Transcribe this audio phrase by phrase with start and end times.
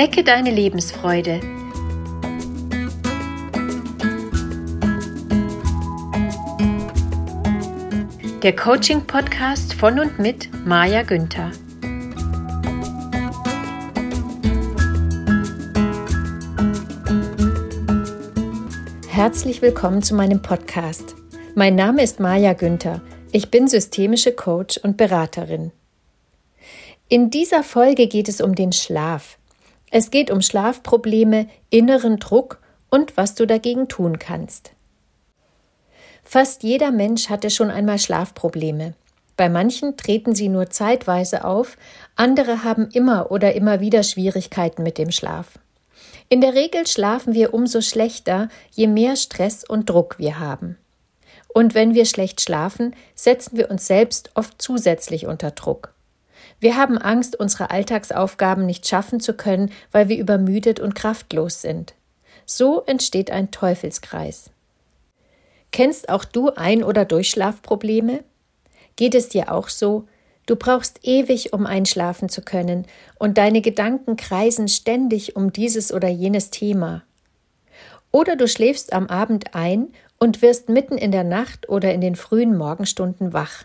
[0.00, 1.40] Wecke deine Lebensfreude.
[8.44, 11.50] Der Coaching-Podcast von und mit Maja Günther.
[19.08, 21.16] Herzlich willkommen zu meinem Podcast.
[21.56, 23.00] Mein Name ist Maja Günther.
[23.32, 25.72] Ich bin systemische Coach und Beraterin.
[27.08, 29.38] In dieser Folge geht es um den Schlaf.
[29.90, 32.60] Es geht um Schlafprobleme, inneren Druck
[32.90, 34.72] und was du dagegen tun kannst.
[36.22, 38.94] Fast jeder Mensch hatte schon einmal Schlafprobleme.
[39.36, 41.76] Bei manchen treten sie nur zeitweise auf,
[42.16, 45.58] andere haben immer oder immer wieder Schwierigkeiten mit dem Schlaf.
[46.28, 50.76] In der Regel schlafen wir umso schlechter, je mehr Stress und Druck wir haben.
[51.54, 55.94] Und wenn wir schlecht schlafen, setzen wir uns selbst oft zusätzlich unter Druck.
[56.60, 61.94] Wir haben Angst, unsere Alltagsaufgaben nicht schaffen zu können, weil wir übermüdet und kraftlos sind.
[62.46, 64.50] So entsteht ein Teufelskreis.
[65.70, 68.24] Kennst auch du Ein- oder Durchschlafprobleme?
[68.96, 70.08] Geht es dir auch so?
[70.46, 72.86] Du brauchst ewig, um einschlafen zu können,
[73.18, 77.02] und deine Gedanken kreisen ständig um dieses oder jenes Thema.
[78.10, 82.16] Oder du schläfst am Abend ein und wirst mitten in der Nacht oder in den
[82.16, 83.64] frühen Morgenstunden wach.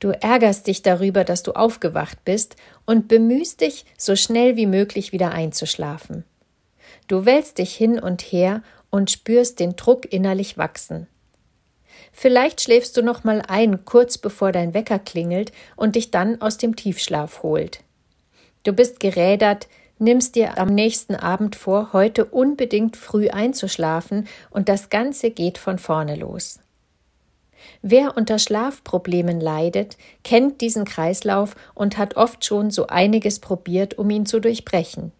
[0.00, 2.56] Du ärgerst dich darüber, dass du aufgewacht bist
[2.86, 6.24] und bemühst dich, so schnell wie möglich wieder einzuschlafen.
[7.06, 11.06] Du wälzt dich hin und her und spürst den Druck innerlich wachsen.
[12.12, 16.56] Vielleicht schläfst du noch mal ein, kurz bevor dein Wecker klingelt und dich dann aus
[16.56, 17.80] dem Tiefschlaf holt.
[18.64, 24.88] Du bist gerädert, nimmst dir am nächsten Abend vor, heute unbedingt früh einzuschlafen und das
[24.88, 26.58] Ganze geht von vorne los.
[27.82, 34.10] Wer unter Schlafproblemen leidet, kennt diesen Kreislauf und hat oft schon so einiges probiert, um
[34.10, 35.12] ihn zu durchbrechen.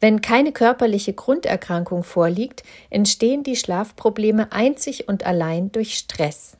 [0.00, 6.56] Wenn keine körperliche Grunderkrankung vorliegt, entstehen die Schlafprobleme einzig und allein durch Stress.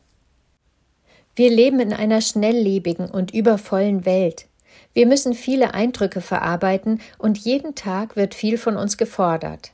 [1.36, 4.46] Wir leben in einer schnelllebigen und übervollen Welt.
[4.92, 9.70] Wir müssen viele Eindrücke verarbeiten und jeden Tag wird viel von uns gefordert.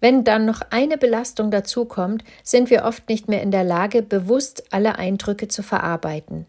[0.00, 4.64] Wenn dann noch eine Belastung dazukommt, sind wir oft nicht mehr in der Lage, bewusst
[4.70, 6.46] alle Eindrücke zu verarbeiten.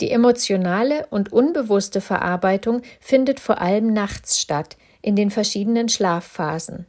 [0.00, 6.86] Die emotionale und unbewusste Verarbeitung findet vor allem nachts statt, in den verschiedenen Schlafphasen.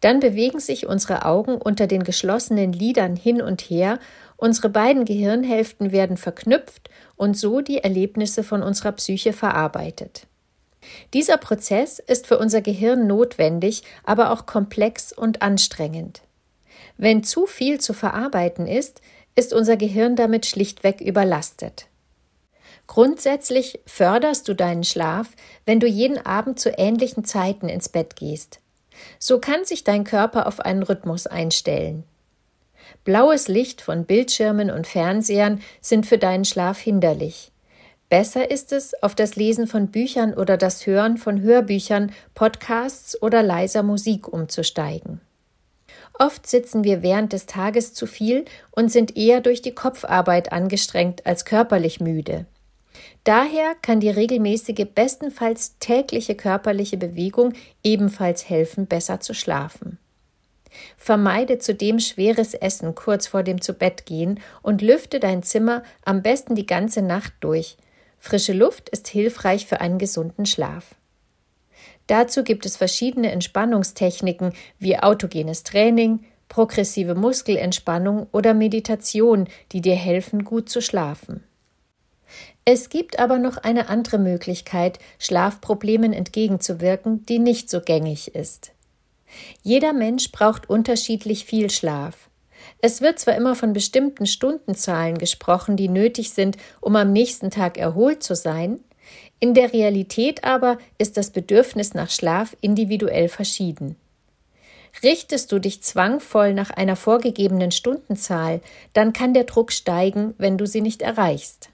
[0.00, 3.98] Dann bewegen sich unsere Augen unter den geschlossenen Lidern hin und her,
[4.36, 10.26] unsere beiden Gehirnhälften werden verknüpft und so die Erlebnisse von unserer Psyche verarbeitet.
[11.14, 16.22] Dieser Prozess ist für unser Gehirn notwendig, aber auch komplex und anstrengend.
[16.96, 19.00] Wenn zu viel zu verarbeiten ist,
[19.34, 21.86] ist unser Gehirn damit schlichtweg überlastet.
[22.86, 25.28] Grundsätzlich förderst du deinen Schlaf,
[25.64, 28.60] wenn du jeden Abend zu ähnlichen Zeiten ins Bett gehst.
[29.18, 32.04] So kann sich dein Körper auf einen Rhythmus einstellen.
[33.04, 37.52] Blaues Licht von Bildschirmen und Fernsehern sind für deinen Schlaf hinderlich.
[38.08, 43.42] Besser ist es, auf das Lesen von Büchern oder das Hören von Hörbüchern, Podcasts oder
[43.42, 45.20] leiser Musik umzusteigen.
[46.18, 51.26] Oft sitzen wir während des Tages zu viel und sind eher durch die Kopfarbeit angestrengt
[51.26, 52.46] als körperlich müde.
[53.24, 59.98] Daher kann die regelmäßige, bestenfalls tägliche körperliche Bewegung ebenfalls helfen, besser zu schlafen.
[60.96, 66.66] Vermeide zudem schweres Essen kurz vor dem Zubettgehen und lüfte dein Zimmer am besten die
[66.66, 67.76] ganze Nacht durch,
[68.26, 70.96] Frische Luft ist hilfreich für einen gesunden Schlaf.
[72.08, 80.42] Dazu gibt es verschiedene Entspannungstechniken wie autogenes Training, progressive Muskelentspannung oder Meditation, die dir helfen,
[80.42, 81.44] gut zu schlafen.
[82.64, 88.72] Es gibt aber noch eine andere Möglichkeit, Schlafproblemen entgegenzuwirken, die nicht so gängig ist.
[89.62, 92.28] Jeder Mensch braucht unterschiedlich viel Schlaf.
[92.80, 97.78] Es wird zwar immer von bestimmten Stundenzahlen gesprochen, die nötig sind, um am nächsten Tag
[97.78, 98.80] erholt zu sein,
[99.38, 103.96] in der Realität aber ist das Bedürfnis nach Schlaf individuell verschieden.
[105.02, 108.60] Richtest du dich zwangvoll nach einer vorgegebenen Stundenzahl,
[108.94, 111.68] dann kann der Druck steigen, wenn du sie nicht erreichst.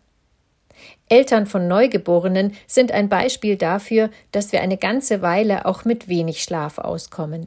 [1.09, 6.43] Eltern von Neugeborenen sind ein Beispiel dafür, dass wir eine ganze Weile auch mit wenig
[6.43, 7.47] Schlaf auskommen.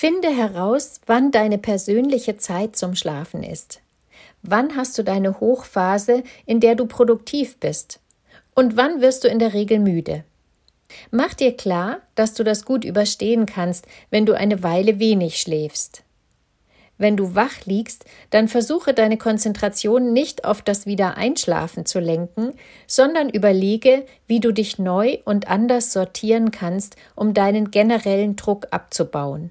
[0.00, 3.80] Finde heraus, wann deine persönliche Zeit zum Schlafen ist.
[4.42, 7.98] Wann hast du deine Hochphase, in der du produktiv bist?
[8.54, 10.22] Und wann wirst du in der Regel müde?
[11.10, 16.04] Mach dir klar, dass du das gut überstehen kannst, wenn du eine Weile wenig schläfst.
[16.96, 22.52] Wenn du wach liegst, dann versuche deine Konzentration nicht auf das Wiedereinschlafen zu lenken,
[22.86, 29.50] sondern überlege, wie du dich neu und anders sortieren kannst, um deinen generellen Druck abzubauen.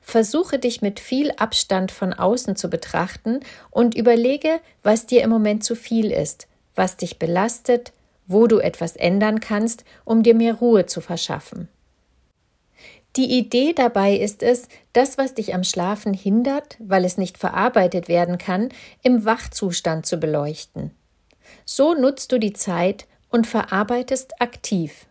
[0.00, 5.62] Versuche dich mit viel Abstand von außen zu betrachten und überlege, was dir im Moment
[5.62, 7.92] zu viel ist, was dich belastet,
[8.26, 11.68] wo du etwas ändern kannst, um dir mehr Ruhe zu verschaffen.
[13.16, 18.06] Die Idee dabei ist es, das, was dich am Schlafen hindert, weil es nicht verarbeitet
[18.06, 18.68] werden kann,
[19.02, 20.92] im Wachzustand zu beleuchten.
[21.64, 25.06] So nutzt du die Zeit und verarbeitest aktiv.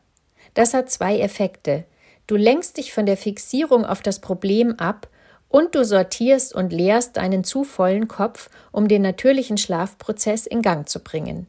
[0.54, 1.84] Das hat zwei Effekte.
[2.30, 5.08] Du lenkst dich von der Fixierung auf das Problem ab
[5.48, 10.88] und du sortierst und leerst deinen zu vollen Kopf, um den natürlichen Schlafprozess in Gang
[10.88, 11.48] zu bringen.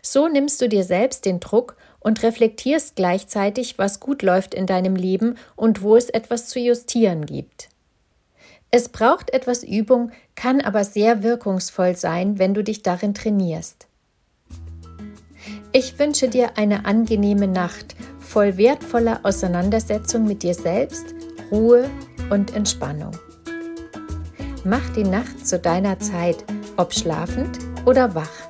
[0.00, 4.94] So nimmst du dir selbst den Druck und reflektierst gleichzeitig, was gut läuft in deinem
[4.94, 7.68] Leben und wo es etwas zu justieren gibt.
[8.70, 13.87] Es braucht etwas Übung, kann aber sehr wirkungsvoll sein, wenn du dich darin trainierst.
[15.72, 21.14] Ich wünsche dir eine angenehme Nacht voll wertvoller Auseinandersetzung mit dir selbst,
[21.50, 21.90] Ruhe
[22.30, 23.12] und Entspannung.
[24.64, 26.44] Mach die Nacht zu deiner Zeit,
[26.76, 28.48] ob schlafend oder wach.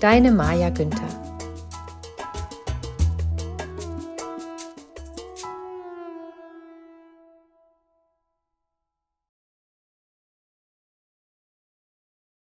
[0.00, 1.17] Deine Maja Günther